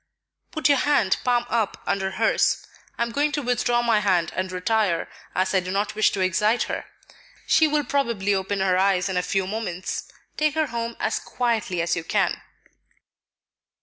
"Put 0.49 0.67
your 0.67 0.79
hand, 0.79 1.17
palm 1.23 1.45
up, 1.47 1.79
under 1.85 2.13
hers. 2.17 2.65
I 2.97 3.03
am 3.03 3.11
going 3.11 3.31
to 3.33 3.41
withdraw 3.43 3.83
my 3.83 3.99
hand 3.99 4.31
and 4.35 4.51
retire, 4.51 5.07
as 5.35 5.53
I 5.53 5.59
do 5.59 5.69
not 5.69 5.93
wish 5.93 6.09
to 6.13 6.21
excite 6.21 6.63
her; 6.63 6.85
she 7.45 7.67
will 7.67 7.83
probably 7.83 8.33
open 8.33 8.61
her 8.61 8.79
eyes 8.79 9.09
in 9.09 9.15
a 9.17 9.21
few 9.21 9.45
moments. 9.45 10.11
Take 10.37 10.55
her 10.55 10.65
home 10.65 10.95
as 10.99 11.19
quietly 11.19 11.83
as 11.83 11.95
you 11.95 12.03
can." 12.03 12.41